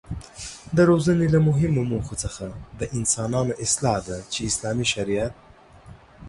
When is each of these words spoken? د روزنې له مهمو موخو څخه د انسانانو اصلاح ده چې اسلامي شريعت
د 0.75 0.77
روزنې 0.89 1.27
له 1.33 1.39
مهمو 1.47 1.81
موخو 1.91 2.15
څخه 2.23 2.45
د 2.79 2.81
انسانانو 2.97 3.53
اصلاح 3.65 3.97
ده 4.07 4.17
چې 4.33 4.39
اسلامي 4.49 4.85
شريعت 4.93 5.35